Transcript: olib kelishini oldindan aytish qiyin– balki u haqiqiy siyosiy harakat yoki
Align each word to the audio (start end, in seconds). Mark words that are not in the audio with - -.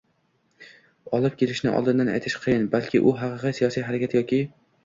olib 1.17 1.35
kelishini 1.41 1.73
oldindan 1.81 2.09
aytish 2.15 2.39
qiyin– 2.47 2.67
balki 2.77 3.03
u 3.11 3.15
haqiqiy 3.23 3.57
siyosiy 3.59 3.87
harakat 3.91 4.19
yoki 4.21 4.43